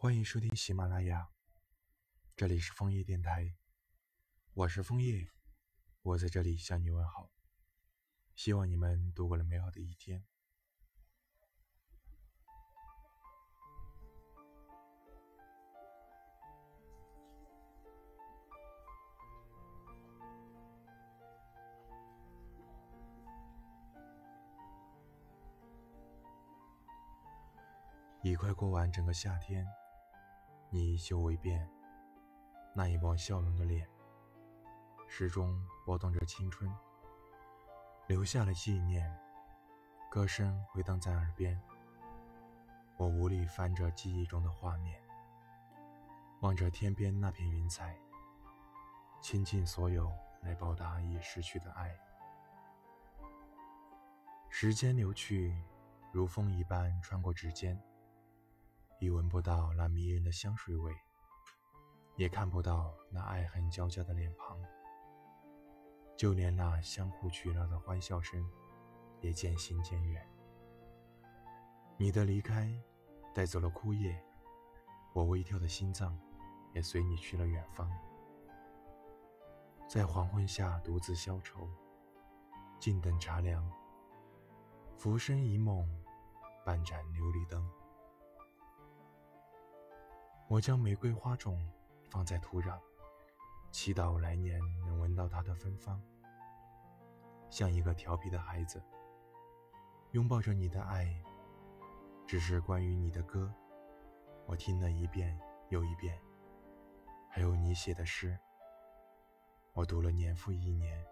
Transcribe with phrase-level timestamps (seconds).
[0.00, 1.28] 欢迎收听喜马拉雅，
[2.36, 3.56] 这里是枫叶电台，
[4.54, 5.28] 我是枫叶，
[6.02, 7.32] 我在这里向你问好，
[8.36, 10.24] 希望你们度过了美好的一天。
[28.22, 29.66] 已快过完整个夏天。
[30.70, 31.66] 你依旧未变，
[32.74, 33.88] 那一抹笑容的脸，
[35.08, 36.70] 始终拨动着青春，
[38.06, 39.10] 留下了纪念。
[40.10, 41.58] 歌声回荡在耳边，
[42.98, 45.00] 我无力翻着记忆中的画面，
[46.40, 47.98] 望着天边那片云彩，
[49.22, 50.12] 倾尽所有
[50.42, 51.94] 来报答已逝去的爱。
[54.50, 55.62] 时间流去，
[56.12, 57.78] 如风一般穿过指尖。
[59.00, 60.92] 已闻不到那迷人的香水味，
[62.16, 64.60] 也看不到那爱恨交加的脸庞，
[66.16, 68.44] 就连那相互取闹的欢笑声，
[69.20, 70.28] 也渐行渐远。
[71.96, 72.72] 你的离开，
[73.32, 74.20] 带走了枯叶，
[75.12, 76.18] 我微跳的心脏，
[76.74, 77.88] 也随你去了远方。
[79.88, 81.68] 在黄昏下独自消愁，
[82.80, 83.70] 静等茶凉。
[84.96, 85.88] 浮生一梦，
[86.64, 87.64] 半盏琉璃灯。
[90.48, 91.62] 我将玫瑰花种
[92.08, 92.80] 放在土壤，
[93.70, 96.00] 祈祷来年能闻到它的芬芳。
[97.50, 98.82] 像一个调皮的孩子，
[100.12, 101.06] 拥抱着你的爱，
[102.26, 103.52] 只是关于你的歌，
[104.46, 106.18] 我听了一遍又一遍。
[107.28, 108.38] 还有你写的诗，
[109.74, 111.04] 我读了年复一年。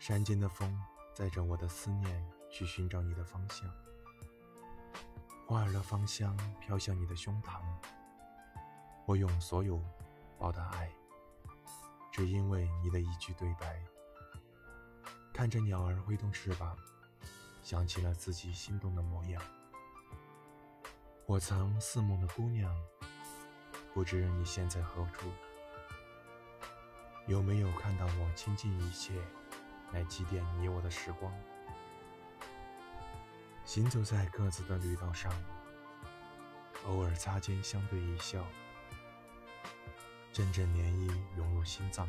[0.00, 0.76] 山间的风
[1.14, 3.72] 载着我的思念去寻找你的方向。
[5.48, 7.62] 花儿的芳香飘向你的胸膛，
[9.06, 9.82] 我用所有
[10.38, 10.92] 报答爱，
[12.12, 13.82] 只因为你的一句对白。
[15.32, 16.76] 看着鸟儿挥动翅膀，
[17.62, 19.42] 想起了自己心动的模样。
[21.24, 22.70] 我曾似梦的姑娘，
[23.94, 25.30] 不知你现在何处？
[27.26, 29.18] 有没有看到我倾尽一切
[29.94, 31.32] 来祭奠你我的时光？
[33.68, 35.30] 行走在各自的旅道上，
[36.86, 38.42] 偶尔擦肩相对一笑，
[40.32, 42.08] 阵阵涟漪涌入心脏，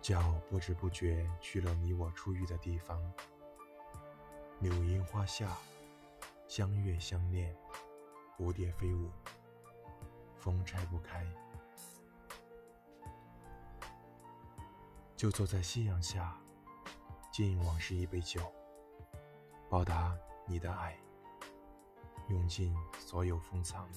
[0.00, 3.02] 脚不知不觉去了你我初遇的地方。
[4.60, 5.58] 柳荫花下，
[6.46, 7.52] 相悦相恋，
[8.38, 9.10] 蝴蝶飞舞，
[10.36, 11.26] 风拆不开，
[15.16, 16.38] 就坐在夕阳下，
[17.32, 18.40] 敬往事一杯酒。
[19.70, 20.98] 报答你的爱，
[22.26, 23.88] 用尽所有封藏。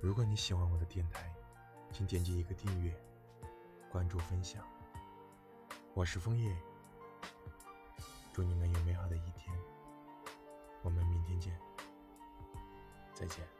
[0.00, 1.30] 如果你喜欢我的电台，
[1.92, 2.90] 请点击一个订阅、
[3.90, 4.66] 关注、分享。
[5.92, 6.56] 我是枫叶，
[8.32, 9.54] 祝你们有美好的一天。
[10.80, 11.54] 我们明天见，
[13.12, 13.55] 再见。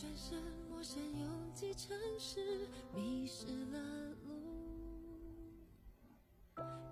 [0.00, 3.80] 转身，陌生拥挤城市，迷失了
[4.24, 4.30] 路。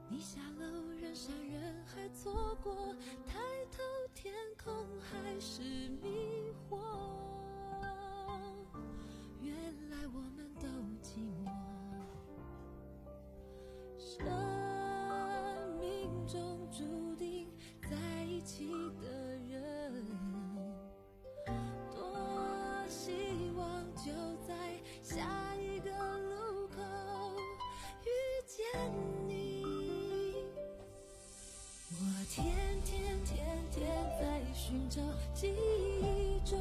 [0.08, 0.66] 你下楼，
[1.00, 2.92] 人山人海错过，
[3.24, 3.38] 抬
[3.70, 3.80] 头
[4.12, 5.62] 天空还是
[6.02, 7.35] 迷惑。
[34.88, 35.00] 着
[35.34, 35.52] 记
[36.00, 36.58] 忆中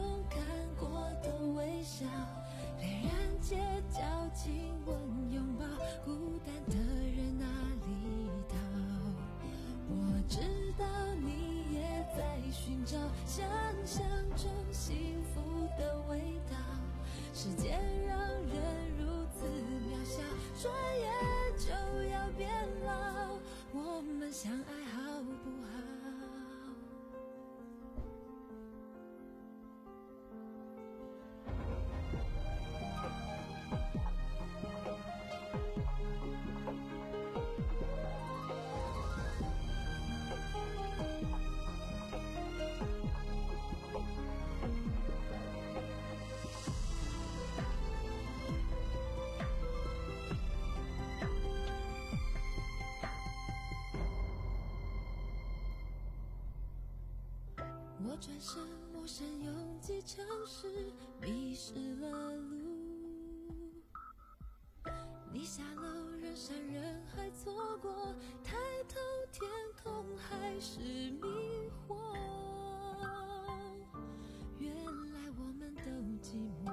[58.03, 58.61] 我转身
[58.93, 60.67] 陌生拥挤城市，
[61.21, 62.65] 迷失了路。
[65.31, 65.81] 你下楼，
[66.21, 67.91] 人山人海错过，
[68.43, 68.55] 抬
[68.87, 68.99] 头
[69.31, 69.49] 天
[69.83, 71.21] 空还是迷
[71.87, 71.95] 惑。
[74.59, 75.81] 原来我们都
[76.21, 76.71] 寂寞。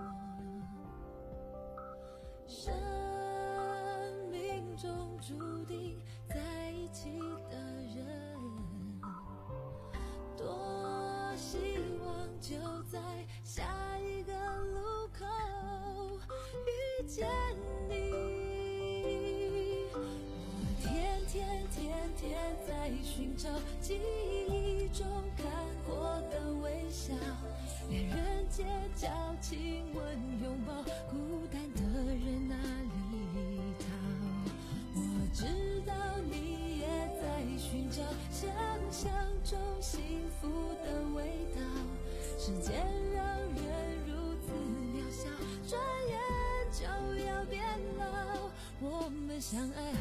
[12.92, 12.98] 在
[13.42, 13.62] 下
[14.00, 15.24] 一个路口
[16.66, 16.68] 遇
[17.08, 17.26] 见
[17.88, 17.94] 你。
[19.94, 19.96] 我
[20.82, 23.48] 天天天天在寻找
[23.80, 23.98] 记
[24.46, 25.06] 忆中
[25.38, 25.46] 看
[25.86, 27.14] 过的微笑，
[27.88, 29.08] 恋人街角
[29.40, 30.04] 亲吻
[30.42, 31.80] 拥抱，孤单的
[32.12, 32.92] 人哪里
[33.78, 33.86] 逃？
[34.96, 35.00] 我
[35.32, 35.46] 知
[35.86, 35.94] 道
[42.44, 42.74] 时间
[43.14, 43.62] 让人
[44.04, 44.50] 如此
[44.92, 45.30] 渺小，
[45.68, 46.18] 转眼
[46.72, 46.82] 就
[47.24, 47.62] 要变
[47.96, 48.02] 老，
[48.80, 49.92] 我们相爱